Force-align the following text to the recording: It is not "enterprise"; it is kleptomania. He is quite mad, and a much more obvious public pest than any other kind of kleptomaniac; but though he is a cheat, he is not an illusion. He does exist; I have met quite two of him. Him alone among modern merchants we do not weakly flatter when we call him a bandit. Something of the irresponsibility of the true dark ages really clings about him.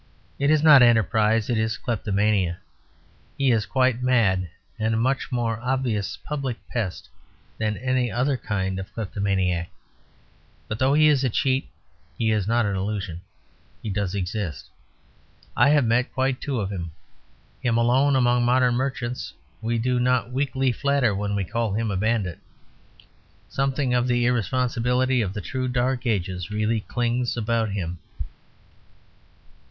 It 0.39 0.49
is 0.49 0.63
not 0.63 0.81
"enterprise"; 0.81 1.47
it 1.47 1.59
is 1.59 1.77
kleptomania. 1.77 2.57
He 3.37 3.51
is 3.51 3.67
quite 3.67 4.01
mad, 4.01 4.49
and 4.79 4.95
a 4.95 4.97
much 4.97 5.31
more 5.31 5.59
obvious 5.61 6.17
public 6.23 6.57
pest 6.69 7.07
than 7.59 7.77
any 7.77 8.11
other 8.11 8.35
kind 8.35 8.79
of 8.79 8.91
kleptomaniac; 8.95 9.69
but 10.67 10.79
though 10.79 10.95
he 10.95 11.07
is 11.07 11.23
a 11.23 11.29
cheat, 11.29 11.69
he 12.17 12.31
is 12.31 12.47
not 12.47 12.65
an 12.65 12.75
illusion. 12.75 13.21
He 13.83 13.91
does 13.91 14.15
exist; 14.15 14.71
I 15.55 15.69
have 15.69 15.85
met 15.85 16.11
quite 16.11 16.41
two 16.41 16.59
of 16.59 16.71
him. 16.71 16.89
Him 17.61 17.77
alone 17.77 18.15
among 18.15 18.43
modern 18.43 18.73
merchants 18.73 19.31
we 19.61 19.77
do 19.77 19.99
not 19.99 20.31
weakly 20.31 20.71
flatter 20.71 21.13
when 21.13 21.35
we 21.35 21.43
call 21.43 21.73
him 21.75 21.91
a 21.91 21.95
bandit. 21.95 22.39
Something 23.49 23.93
of 23.93 24.07
the 24.07 24.25
irresponsibility 24.25 25.21
of 25.21 25.33
the 25.35 25.41
true 25.41 25.67
dark 25.67 26.07
ages 26.07 26.49
really 26.49 26.79
clings 26.79 27.37
about 27.37 27.69
him. 27.73 27.99